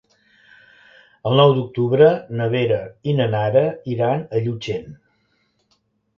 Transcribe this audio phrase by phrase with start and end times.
[1.31, 2.07] El nou d'octubre
[2.39, 2.81] na Vera
[3.13, 3.63] i na Nara
[3.99, 4.91] iran a Llutxent.